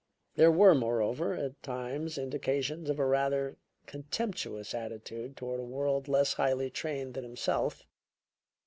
[0.35, 6.33] There were, moreover, at times indications of a rather contemptuous attitude toward a world less
[6.33, 7.85] highly trained than himself.